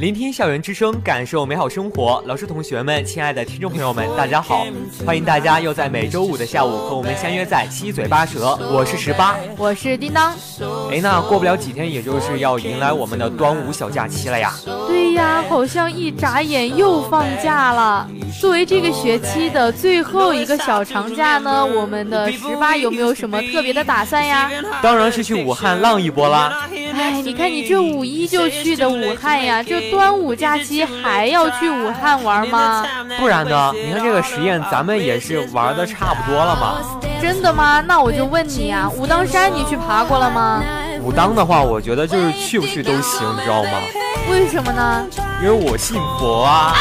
[0.00, 2.24] 聆听校园之声，感受美好生活。
[2.24, 4.64] 老师、同学们，亲爱的听众朋友们，大家好！
[5.04, 8.58] 欢迎大家又在每周五的下午和我们相约在七嘴八舌。
[8.72, 10.32] 我是十八，我是叮当。
[10.90, 14.54] 哎，那过不了几天，也就是要迎来我们的端午小假期了呀。
[14.88, 18.08] 对呀，好像一眨眼又放假了。
[18.38, 24.50] 作为这个学期的最后一个小长假呢，我们的十八有没有什么特别的打算呀？
[24.82, 26.68] 当然是去武汉浪一波啦。
[26.94, 32.84] 哎，你看你这五一就去的武汉呀，这端午假期还要去武汉玩吗？
[33.18, 33.72] 不然呢？
[33.74, 37.00] 你看这个实验，咱们也是玩的差不多了嘛。
[37.20, 37.80] 真的吗？
[37.86, 40.62] 那我就问你啊，武当山你去爬过了吗？
[41.02, 43.70] 武当的话，我觉得就是去不去都行，你知道吗？
[44.30, 45.06] 为什么呢？
[45.42, 46.74] 因为我信佛啊。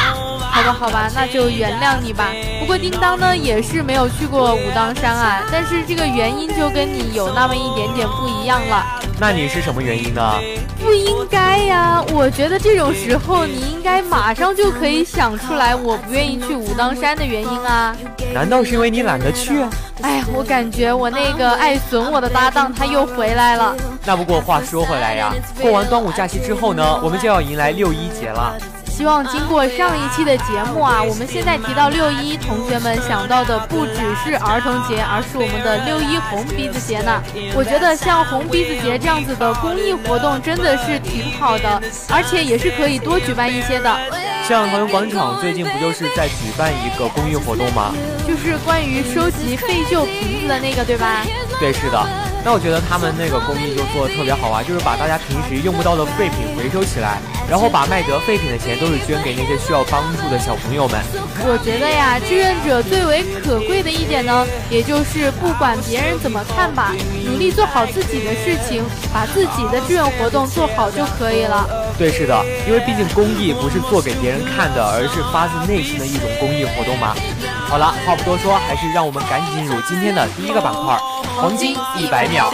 [0.51, 2.27] 好吧，好吧，那就原谅你吧。
[2.59, 8.85] 不过叮当呢也是没有去过武当山啊，但是这个原因就跟你有那么一点点不一样了。
[9.21, 10.39] 那你是什么原因呢？
[10.79, 17.93] 不应该呀，我觉得这种时候你应该马上就可以想出来我不愿意去武当山的原因啊。
[18.33, 19.61] 难道是因为你懒得去？
[20.01, 23.75] 哎呀，我感觉我那个爱损我的搭档他又回来了。
[24.05, 28.55] 那不过话说回来呀，过完端午假期之后呢，我们就要迎来六一节了。
[28.99, 37.23] 希望经过上一期的节目啊，我们现在提到六一，同学们想到的不只是儿童节，而是我们的六一红鼻子节呢。
[37.55, 43.89] 我觉得像红鼻子节这样子的公益活动真的是挺好的，而且也是可以多举办一些的。
[44.45, 47.95] 像桃园广场最近不就是在举办一个公益活动吗？
[48.27, 51.23] 就是关于收集废旧瓶子的那个，对吧？
[51.57, 52.28] 对，是的。
[52.43, 57.19] 那我觉得他们那个公益就做的特别好啊，就是把大家平时用不到的废品回收起来，
[57.49, 60.99] 然后把卖得废品的钱都是捐给那些需要帮助的小朋友们。
[61.45, 66.95] 我觉得呀，志愿者最为可贵的一点呢，也就是不管别人怎么看吧，
[67.25, 68.83] 努力做好自己的事情，
[69.13, 71.67] 把自己的志愿活动做好就可以了。
[71.99, 77.13] 对，是的，因为毕竟公益不是做给别人看的，而是发自内心的一种公益活动嘛。
[77.67, 80.97] 好了，话不多说，还是让我们赶紧进入今天的第一个板块——
[81.35, 82.53] 黄金一百秒。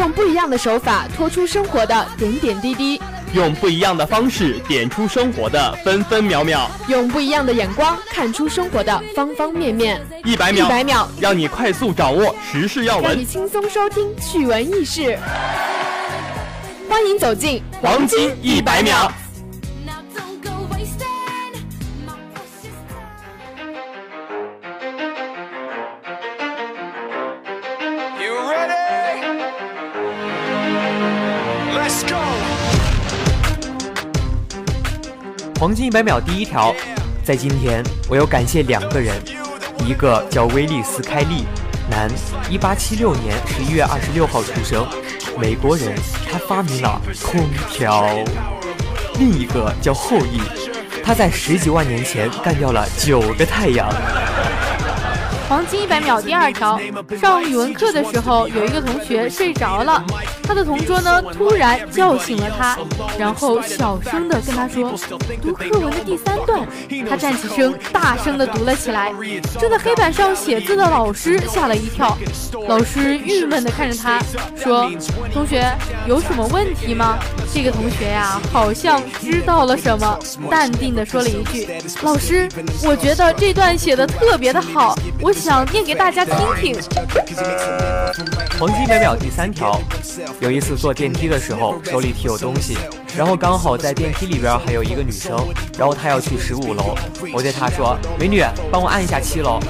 [0.00, 2.98] 用不一样的手法拖出生活的点点滴滴，
[3.32, 10.00] 用不一样的方式点出生活的分分秒秒，用不一样的眼光看出生活的方方面面。
[10.24, 15.16] 一百秒，一百秒，让你快速掌握时事要闻，让你轻松收听趣闻轶事。
[16.88, 19.12] 欢迎走进黄金一百秒。
[35.60, 36.74] 黄金一百秒第一条，
[37.22, 39.14] 在今天我要感谢两个人，
[39.84, 41.44] 一个叫威利斯·开利，
[41.90, 42.08] 男，
[42.48, 44.86] 一八七六年十一月二十六号出生，
[45.38, 45.94] 美国人，
[46.32, 48.24] 他发明了空调；
[49.18, 50.40] 另一个叫后羿，
[51.04, 53.86] 他在十几万年前干掉了九个太阳。
[55.46, 56.80] 黄金一百秒第二条，
[57.20, 60.02] 上语文课的时候，有一个同学睡着了，
[60.50, 62.76] 他的同桌呢 突然叫醒了他，
[63.16, 64.92] 然后小声的跟他说
[65.40, 66.66] 读课文的第三段。
[67.08, 69.12] 他站起身，大声的读了起来。
[69.60, 72.18] 正在黑板上写字的老师吓了一跳，
[72.66, 74.18] 老师郁闷的看着他
[74.56, 74.90] 说
[75.32, 75.64] ：“同学，
[76.08, 77.16] 有什么问题吗？”
[77.54, 80.18] 这个同学呀，好像知道了什么，
[80.50, 81.68] 淡定的说了一句
[82.02, 82.48] ：“老师，
[82.82, 86.76] 我觉得这段写的特别的好，我想念给大家听听。”
[88.58, 89.80] 黄金每秒第三条，
[90.40, 92.76] 有一次坐电梯的时候，手里提有东西，
[93.14, 95.36] 然后刚好在电梯里边还有一个女生，
[95.78, 96.96] 然后她要去十五楼，
[97.34, 98.42] 我对她说：“美女，
[98.72, 99.60] 帮我按一下七楼。”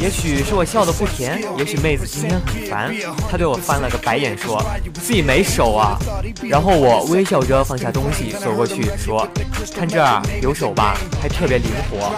[0.00, 2.92] 也许是我笑得不甜，也许妹子今天很烦，
[3.30, 4.60] 她对我翻了个白眼，说
[4.94, 5.96] 自己没手啊。
[6.42, 9.26] 然后我微笑着放下东西，走过去说
[9.74, 12.12] ：“看这儿有手吧，还特别灵活。”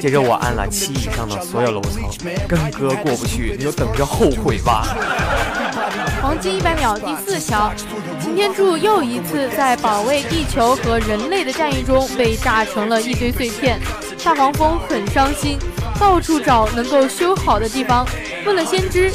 [0.00, 2.02] 接着我按了七以上的所有楼层，
[2.48, 4.96] 跟哥过不去，你就等着后悔吧。
[6.22, 7.74] 黄金一百秒第四条，
[8.20, 13.80] 擎天柱又一次在保卫地球和人类的战役中被炸成了一堆碎片，
[14.24, 15.58] 大黄蜂很伤心。
[15.98, 18.06] 到处找能够修好的地方，
[18.46, 19.10] 问了先知，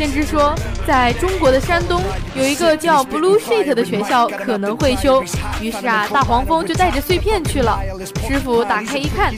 [0.00, 0.54] 先知说，
[0.86, 2.02] 在中国的山东
[2.34, 5.22] 有一个叫 Blue Sheet 的学校可能会修。
[5.60, 7.78] 于是啊，大黄蜂就带着碎片去了。
[8.26, 9.30] 师傅打开一看，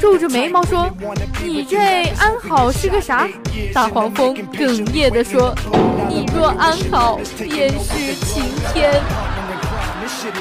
[0.00, 0.90] 皱着眉毛说
[1.40, 1.78] ：“你这
[2.18, 3.28] 安好是个啥？”
[3.72, 5.54] 大黄蜂哽咽地说
[6.10, 8.42] ：“你若安好，便是晴
[8.74, 9.00] 天。”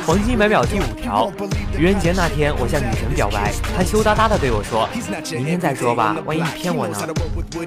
[0.05, 1.31] 黄金一百秒第五条，
[1.77, 4.89] 愚人节那天，我向女神表白，她羞答答的对我说
[5.31, 6.97] ：“明天再说吧，万一你骗我呢？”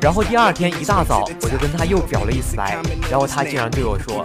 [0.00, 2.78] 然后第二天一大早，我就跟她又表了一次白，
[3.10, 4.24] 然后她竟然对我说：“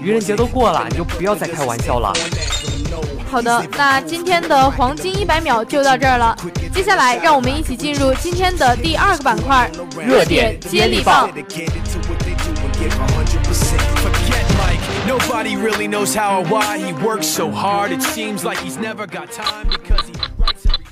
[0.00, 2.12] 愚人节都过了，你就不要再开玩笑了。”
[3.30, 6.36] 好的，那今天的黄金一百秒就到这儿了。
[6.72, 9.68] 接下来，让我们一起进入今天的第二个板块——
[10.06, 11.28] 热点接力棒。
[15.06, 17.92] Nobody really knows how or why he works so hard.
[17.92, 20.84] It seems like he's never got time because he writes every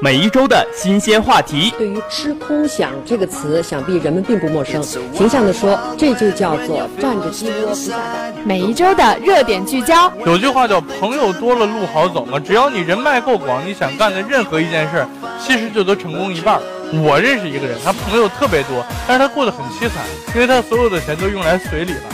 [0.00, 1.72] 每一周的新鲜话题。
[1.78, 4.82] 对于“吃空饷”这个词，想必人们并不陌生。
[4.82, 8.34] 形象的说，这就叫做占着鸡窝不下蛋。
[8.44, 10.12] 每一周的热点聚焦。
[10.26, 15.06] 有句话叫“朋友多了路好走”嘛，只要你人脉够广，你想干的任何一件事，
[15.40, 16.60] 其实就都成功一半。
[17.02, 20.04] 我认识一个人，他朋友特别多，但是他过得很凄惨，
[20.34, 22.00] 因为他所有的钱都用来随礼了。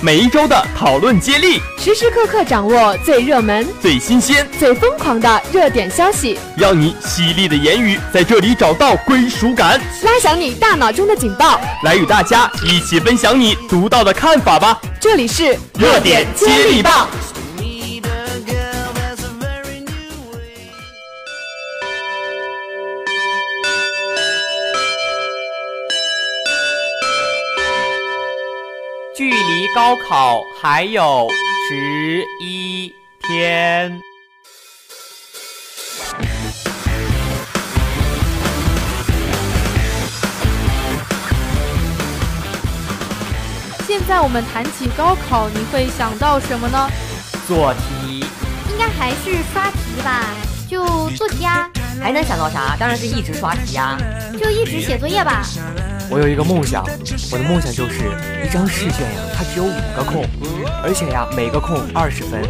[0.00, 14.80] 每一周的讨论接力，时时刻刻掌握最热门、最新鲜、最疯狂的热点消息，让你犀利的言语在这里找到归属感，拉响你大脑中的警报，来与大家一起分享你独到的看法吧。
[14.98, 17.06] 这里是热点接力棒。
[29.74, 31.26] 高考还有
[31.66, 33.98] 十一天。
[43.86, 46.90] 现在我们谈起高考，你会想到什么呢？
[47.48, 48.26] 做题，
[48.70, 50.26] 应该还是刷题吧？
[50.68, 51.70] 就做题啊。
[51.98, 52.76] 还能想到啥？
[52.78, 53.96] 当然是一直刷题呀。
[54.38, 55.42] 就一直写作业吧。
[56.12, 56.84] 我有一个梦想，
[57.32, 58.04] 我的梦想就是
[58.44, 60.22] 一张试卷呀，它只有五个空，
[60.84, 62.42] 而且呀，每个空二十分。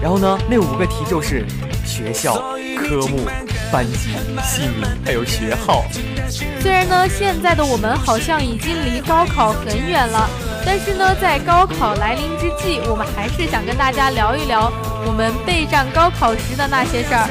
[0.00, 1.44] 然后呢，那五个题就是
[1.84, 2.36] 学校、
[2.78, 3.26] 科目、
[3.72, 4.10] 班级、
[4.44, 5.84] 姓名还有学号。
[6.60, 10.30] 虽然呢，现在的我们好像已经离高考很远了，
[10.64, 14.72] 但是呢，在高考来临之际，我们还是想跟大家聊一聊
[15.04, 17.28] 我们备战高考时的那些事儿。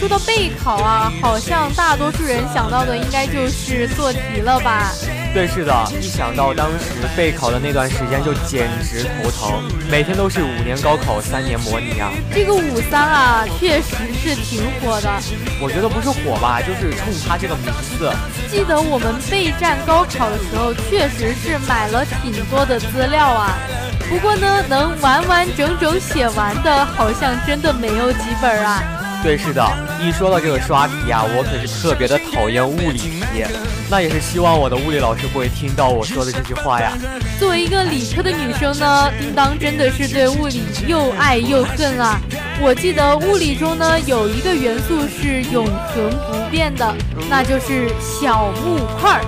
[0.00, 4.90] 说到备考啊，好像大多数人想到的应该就是做题了吧？
[5.36, 9.62] 对，是的，一想到当时备考的那段时间，就简直头疼。
[9.90, 12.10] 每天都是五年高考，三年模拟啊。
[12.32, 15.10] 这个五三啊，确实是挺火的。
[15.60, 18.10] 我觉得不是火吧，就是冲他这个名字。
[18.50, 23.58] 记得我们备战高考的时候，确实是买了挺多的资料啊。
[24.08, 28.82] 不过呢，能完完整整写完的，好像真的没有几本啊。
[29.22, 29.64] 对，是的，
[30.00, 33.22] 一说到这个刷题啊，我可是特别的讨厌物理题。
[33.90, 36.92] 那也是希望我的物理老师不会听到我说的这句话呀。
[37.38, 42.20] 作为一个理科的女生呢，叮当真的是对物理又爱又恨啊。
[42.58, 46.94] 我记得物理中呢有一个元素是永恒不变的，
[47.28, 49.24] 那就是小木块儿。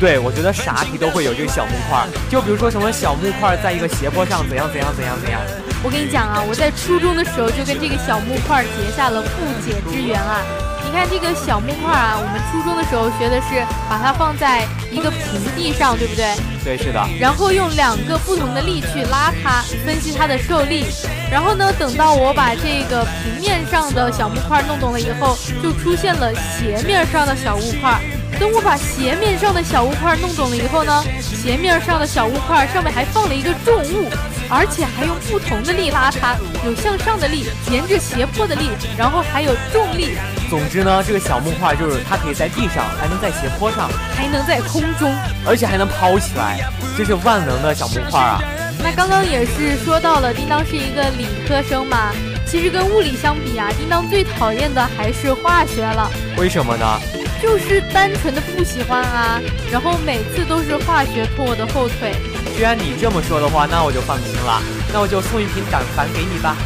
[0.00, 5.40] 对，我觉得啥题都会有这个小木块儿，就比如说什么小木块在一个斜坡上怎样怎样怎样怎样。
[5.84, 10.42] 我跟你讲啊，我在初中的时候就跟这个小木块结下了不解之缘啊！
[10.84, 16.34] 你看这个小木块啊，我们初中的时候学的是把它放在一个平地上，对不对？
[16.64, 16.98] 对，是的。
[17.18, 20.86] 然后用两个不同的力去拉它，分析它的受力。
[21.32, 27.98] 然后呢，等到我把这个平面上的小木块弄懂了以后，就出现了斜面上的小木块。
[28.38, 34.10] 等我把斜面上的小物块弄懂了以后呢，斜面上的小物块上面还放了一个重物，
[34.50, 36.36] 而且还用不同的力拉它，
[36.66, 40.18] 有向上的力，沿着斜坡的力，然后还有重力。
[40.50, 45.14] 总之呢，这个小木块就是它可以在地上，还能在斜坡上，还能在空中，
[45.46, 46.60] 而且还能抛起来，
[46.98, 48.42] 这是万能的小木块啊！
[48.82, 52.12] 那刚刚也是说到了，叮当是一个理科生嘛，
[52.44, 56.10] 其实跟物理相比啊，叮当最讨厌的还是化学了。
[56.36, 57.00] 为什么呢？
[57.40, 62.12] 就是单纯的不喜欢啊，然后每次都是化学拖我的后腿。
[62.56, 64.60] 既然你这么说的话，那我就放心了，
[64.92, 66.56] 那我就送一瓶胆矾给你吧。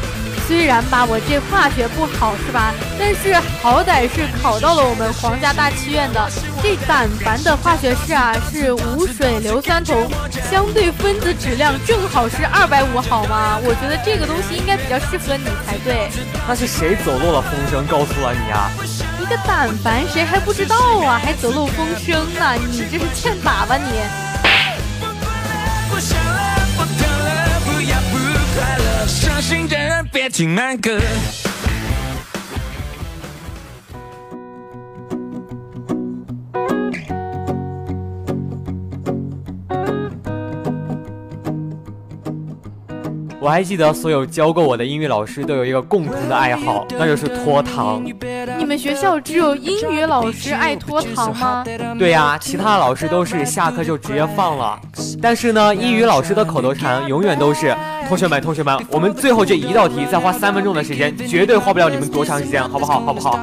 [0.46, 2.72] 虽然吧，我这化学不好是吧？
[2.98, 6.30] 但是好歹是考到了我们皇家大剧院的。
[6.62, 10.08] 这胆矾的化学式啊是无水硫酸铜，
[10.50, 13.58] 相对分子质量正好是二百五，好吗？
[13.62, 16.10] 我觉得这个东西应该比较适合你才对。
[16.46, 18.70] 那是谁走漏了风声告诉了你啊？
[19.20, 21.20] 一个胆矾谁还不知道啊？
[21.22, 22.54] 还走漏风声呢？
[22.70, 24.00] 你这是欠打吧你？
[29.16, 30.98] 伤心的人别听慢歌。
[43.40, 48.04] 我还记得，所有教过我的英语老师都有一个共同的爱好，那就是拖堂。
[48.58, 51.64] 你们学校只有英语老师爱拖堂吗？
[51.98, 54.78] 对呀，其他老师都是下课就直接放了。
[55.22, 57.74] 但是呢，英语老师的口头禅永远都是
[58.08, 63.00] ：“同学们，同学们，我们最后这一道题再花三分钟的时间，绝对花不了你们多长时间，好不好？
[63.00, 63.38] 好不好？”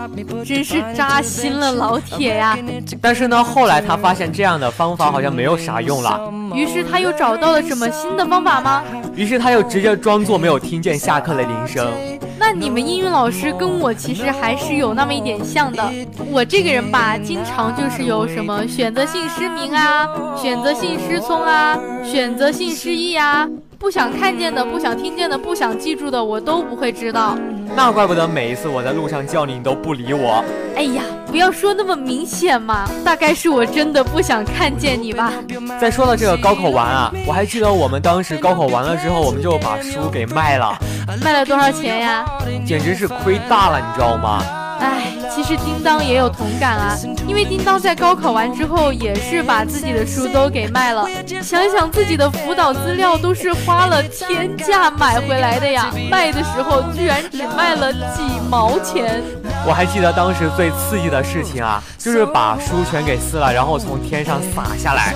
[0.45, 2.57] 真是扎心了，老铁呀！
[3.01, 8.83] 但是呢，后来他发现这样的方法好像没有啥用了，于是他又找到了什么新的方法吗？
[9.15, 11.91] 于是他又直接装作没有听见下课的铃声。
[12.39, 15.83] 那你们英语老师跟我其实还是有那么一点像的。
[16.29, 23.47] 我这个人吧，经常就是有什么选择性失明啊，选择性失聪啊，选择性失忆啊，
[23.83, 27.37] 不想看见的、不想听见的、不想记住的，我都不会知道。
[27.75, 30.41] 那怪不得每一次我在路上叫你，你都不理我。
[30.73, 35.33] 哎呀，不要说那么明显嘛，大概是我真的不想看见你吧。
[35.81, 40.77] 再说到这个高考完啊，我还记得我们当时高考完了之后，我们就把书给卖了。
[41.21, 42.23] 卖了多少钱呀？
[42.65, 44.41] 简直是亏大了，你知道吗？
[44.83, 51.07] 唉，其实叮当也有同感啊，因为叮当在高考完之后也是把自己的书都给卖了。
[51.41, 59.23] 想想自己的辅导资料都是花了天价买回来的呀，卖的时候居然只卖了几毛钱。
[59.65, 65.13] 我还记得当时最刺激的事情啊，就是把书全给撕了，然后从天上洒下来。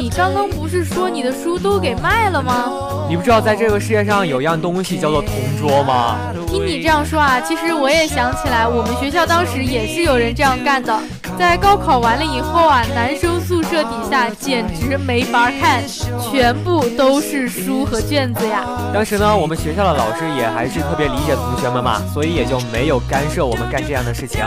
[0.00, 2.72] 你刚刚不是说你的书都给卖了吗？
[3.06, 5.30] 你不知道在这个世界上有样东西叫做同
[5.60, 6.16] 桌吗？
[6.48, 10.98] 听你这样说啊，其实我也想起来，我们学校当时也是有人这样干的。
[11.38, 13.39] 在高考完了以后啊，男生
[13.70, 15.80] 宿舍底下简直没法看，
[16.28, 18.64] 全部都是书和卷子呀。
[18.92, 24.42] 当时呢，我们学校的老师也还是特别理解同学们嘛，所以也就没有干涉我们干这样的事情。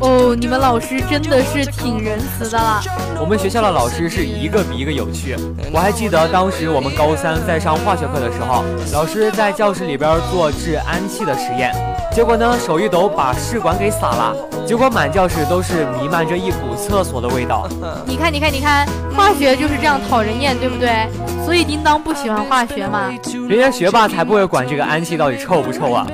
[0.00, 2.82] 哦，你们老师真的是挺仁慈的了。
[3.18, 5.34] 我们学校的老师是一个比一个有趣。
[5.72, 11.74] 我还记得当时我们高三在上化学课的时候，老师在教室里边做制氨气的实验，
[12.16, 14.34] 结果呢手一抖把试管给洒了，
[14.66, 17.68] 结果满教室都是弥漫着一股厕所的味道。
[18.08, 21.06] 你看，你看，你看，化学就是这样讨人厌，对不对？
[21.44, 23.12] 所以叮当不喜欢化学嘛。
[23.50, 26.06] 人家学霸才不会管这个氨气到底臭不臭啊。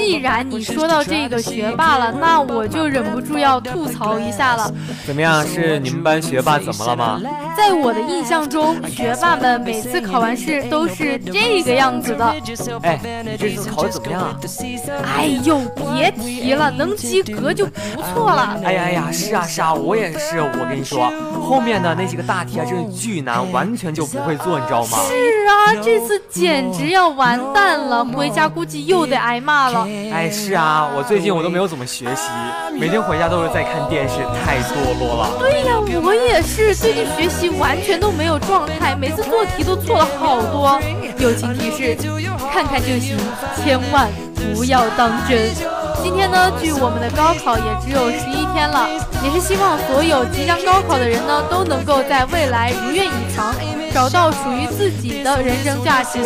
[0.00, 4.72] 既然你说到这个学霸了，那我就忍不住要吐槽一下了。
[5.06, 5.46] 怎么样？
[5.46, 7.20] 是你们班学霸怎么了吗？
[7.56, 12.34] 在我的印象中，学霸们每次考完试都是这个样子的。
[12.82, 14.40] 哎，你这次考的怎么样啊？
[15.04, 18.58] 哎呦，别提了，能及格就不错了。
[18.64, 20.40] 哎呀哎呀，是啊是啊，我也是。
[20.40, 24.98] 我跟你说，后面的那几个大题啊，真是巨难，完全就不会做，你知道吗？
[25.06, 29.86] 是啊，这次简直要完蛋了，回家估计又得挨骂了。
[30.12, 32.30] 哎，是啊，我最近我都没有怎么学习，
[32.78, 35.30] 每天回家都是在看电视，太堕落了。
[35.38, 40.80] 对呀，我也是，最近学习完全都没有状态，每次做题都错了好多。
[41.18, 41.96] 友情提示：
[42.52, 43.16] 看看就行，
[43.62, 44.08] 千万
[44.54, 45.50] 不要当真。
[46.02, 48.88] 今天呢，距我们的高考也只有十一天了，
[49.22, 53.54] 也是希望所有即将高考的人呢，都能够在未来如愿以偿，
[53.92, 56.20] 找到属于自己的人生价值。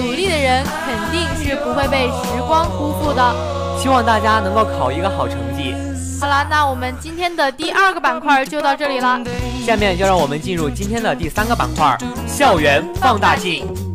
[0.00, 3.34] 努力的人肯定是不会被时光辜负的。
[3.78, 5.74] 希望大家能够考一个好成绩。
[6.20, 9.20] 好了，那我们今天的第二个板块就到这里了。
[9.64, 13.85] 下面就让我们进入今天的第三个板块——校园放大镜。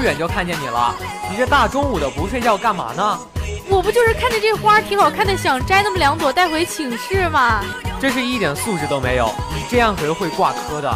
[0.00, 0.94] 老远就看见你了，
[1.30, 3.18] 你这大中午的不睡觉干嘛呢？
[3.68, 7.62] 我不就是看着这花挺好看的，想摘那么两朵带回寝室吗？
[8.00, 10.90] 真是一点素质都没有，你这样可是会挂科的。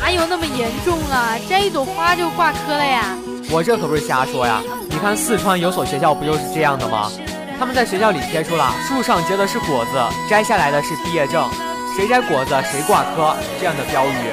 [0.00, 1.36] 哪有那么严重啊？
[1.46, 3.14] 摘一朵花就挂科了呀？
[3.50, 4.62] 我这可不是瞎说呀！
[4.88, 7.12] 你看四川有所学校不就是这样的吗？
[7.58, 11.46] 他们在学校里贴出了树上结的是果子，摘下来的是毕业证，
[11.94, 14.32] 谁摘果子谁挂科这样的标语。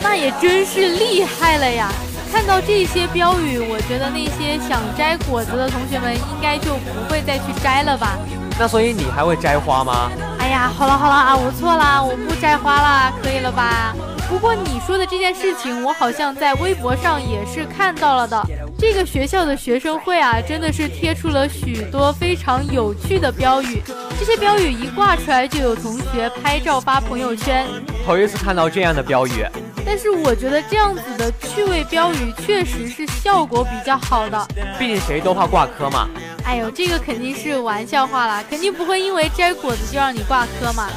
[0.00, 1.90] 那也真是厉害了呀！
[2.32, 8.16] 看到这些标语，我觉得那些想摘果子的同学们应该就不会再去摘了吧？
[8.58, 10.10] 那所以你还会摘花吗？
[10.38, 13.94] 哎呀，好了好了啊，我错了，我不摘花了，可以了吧？
[14.28, 18.40] 不过你说的这件事情，我好像在微博上也是看到了的。
[18.78, 23.82] 这个学校的学生会啊，真的是贴出了许多非常有趣的标语。
[24.18, 27.66] 这些标语一挂出来，就有同学拍照发朋友圈。
[28.06, 29.44] 头一次看到这样的标语。
[29.84, 34.46] 但是我觉得这样子的趣味标语确实是效果比较好的。
[34.78, 36.08] 毕竟谁都怕挂科嘛。
[36.44, 40.88] 哎呦，这个肯定是玩笑话啦，肯定不会因为摘果子就让你挂科嘛。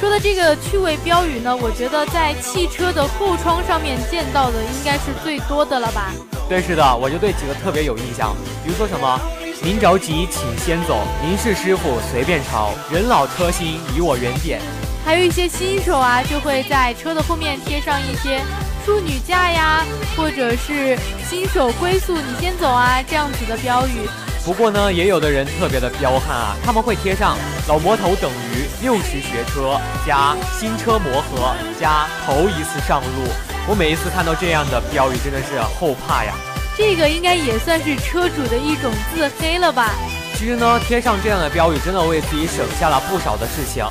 [0.00, 6.10] 说的这个趣味标语呢，我觉得在汽车的后窗上面见到的应该是最多的了吧？
[6.48, 9.20] 对，是的，我就对几个特别有印象，比如说什么
[9.62, 14.60] “您着急请先走，您是师傅随便抄，人老车新离我远点”。
[15.04, 18.40] 还有一些新手啊，就会在车的后面贴上一些
[18.84, 19.84] “处女驾呀”
[20.16, 20.96] 或者是
[21.28, 24.08] “新手归宿你先走啊”这样子的标语。
[24.44, 33.28] 不过呢，也有的人特别的彪悍啊，他们会贴上“老魔头等于六十学车加新车磨合加头一次上路”。
[33.68, 36.34] 我每一次看到这样的标语，真的是后怕呀。
[36.76, 39.90] 这个应该也算是车主的一种自黑了吧？
[40.34, 43.84] 其实呢，贴上这样的标语，真的为自己省下了不少的事情。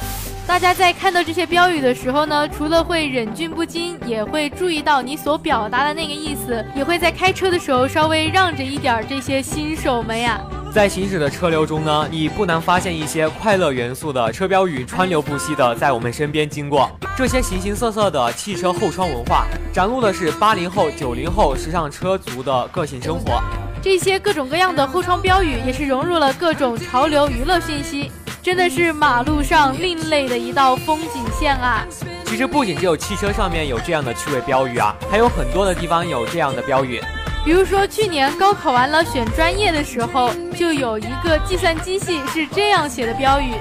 [0.49, 10.41] 大家在看到这些标语的时候呢，除了会忍俊不禁，也会注意到你所表达的那个意思，也会在开车的时候稍微让着一点这些新手们呀。
[10.73, 16.89] 在行驶的车流中呢，你不难发现一些快乐元素的车标语川流不息的在我们身边经过。
[17.15, 23.39] 这些形形色色的汽车后窗文化，展露的是八零后、九零后时尚车族的个性生活。
[23.83, 28.11] 这些各种各样的后窗标语，也是融入了各种潮流娱乐讯息。
[28.49, 31.85] 真的是马路上另类的一道风景线啊！
[32.25, 36.99] 其实不仅只有汽车上面有这样的趣味标语啊，还有很多的地方有这样的标语。
[37.45, 43.53] 比如说去年高考完了选专业的时候，就有一个计算机系是这样写的标语，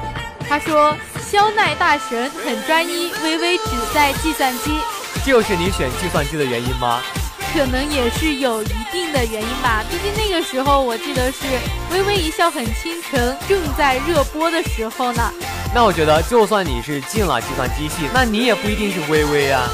[0.49, 4.71] 他说：“肖奈大神很专一，微微只在计算机。”
[5.23, 6.99] 就是你选计算机的原因吗？
[7.53, 11.45] 可能也是有一定的原因吧，毕竟那个时候我记得是
[11.93, 15.33] 《微微一笑很倾城》正在热播的时候呢。
[15.75, 19.69] 那我觉得，就算你是进了计算机系，那你也不一定是微微啊。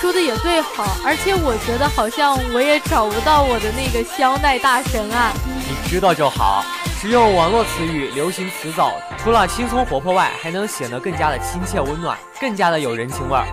[0.00, 5.32] 说的也对，好，而且我觉得好像我也找不到我的那个肖奈大神啊。
[5.44, 6.64] 你知道就好，
[7.00, 13.44] 使用网络词语、流行词藻，除了轻松活泼外，还能显得更加的亲切温暖，更加的有人情味儿。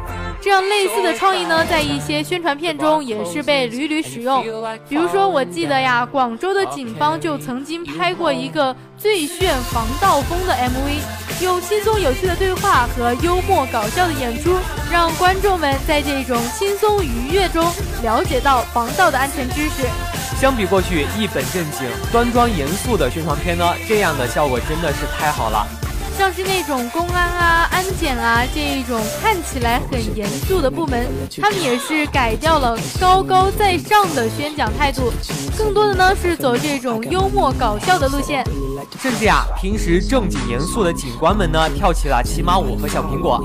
[0.46, 4.44] 这样类似的创意呢，在一些宣传片中也是被屡屡使用。
[4.88, 14.56] 比如说，我记得呀，广州的警方就曾经拍过一个最炫防盗风的 MV，用轻松有趣的对话和幽默搞笑的演出，
[14.92, 17.66] 让观众们在这种轻松愉悦中
[18.04, 19.88] 了解到防盗的安全知识。
[20.40, 25.66] 相比过去一本正经、端庄严肃的宣传片呢，这样的效果真的是太好了。
[26.18, 31.06] 像是那种公安啊、安检啊这一种看起来很严肃的部门，
[31.42, 35.12] 他们也是改掉了高高在上的宣讲态度，
[35.58, 38.44] 更多的呢是走这种幽默搞笑的路线。
[39.00, 43.40] 甚至呀，平时正经严肃的警官们呢，跳起了骑马舞和小苹果。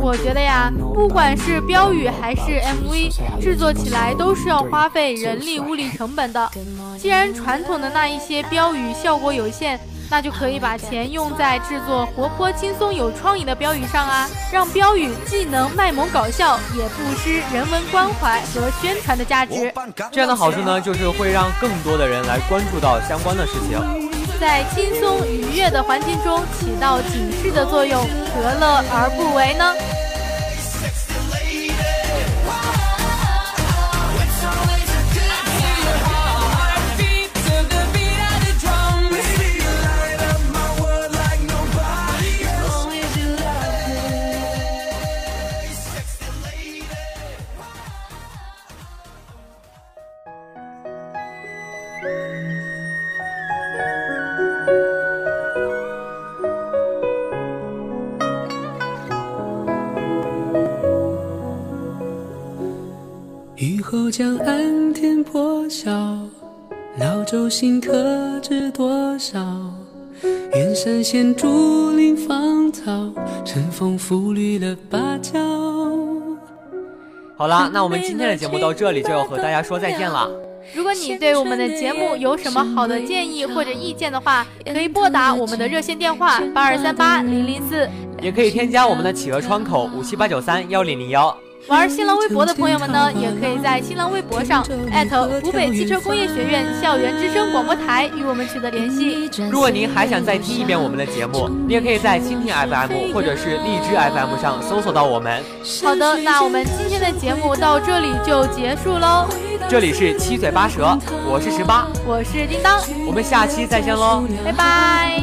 [0.00, 6.50] 我觉得呀，不管是标语还是 MV，制作起来都是要花费人力物力成本的。
[6.98, 9.78] 既然传统的那一些标语效果有限。
[10.10, 19.72] 那就可以把钱用在制作活泼、轻松、有创意的标语上啊，让标语既能卖萌搞笑，也不失人文关怀和宣传的价值。
[20.12, 24.03] 这样的好处呢，就是会让更多的人来关注到相关的事情，
[24.46, 29.74] 在轻松愉悦的环境中起到警示的作用，何乐而不为呢？
[67.24, 69.38] 舟新客知多少？
[70.52, 73.10] 远山现竹林芳草，
[73.44, 75.40] 晨风拂绿了芭蕉。
[77.36, 80.30] 好啦，那我们今天的节目到这里就要和大家说再见了。
[80.74, 87.88] 如果你对我们的节目有什么好的建议或者意见的话，可以拨打我们的热线电话八二三八零零四，
[88.22, 91.36] 也可以添加我们的企鹅窗口五七八九三幺零零幺。
[91.66, 99.30] 玩新浪微博的朋友们呢，也可以在新浪微博上艾特湖北汽车工业学院校园之声广播台与我们取得联系。
[99.50, 105.42] 如果您还想再听一遍我们的节目，你也可以在蜻蜓 FM 或者是荔枝 FM 上搜索到我们。
[105.82, 109.26] 好的，那我们今天的节目到这里就结束喽。
[109.66, 115.22] 这里是七嘴八舌，我是十八，我是叮当，我们下期再见喽，拜拜。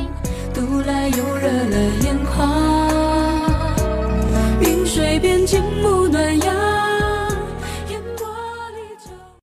[4.93, 6.70] 水边静沐暖阳。